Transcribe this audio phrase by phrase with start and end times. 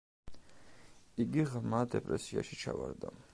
[1.25, 3.15] იგი ღრმა დეპრესიაში ჩავარდა.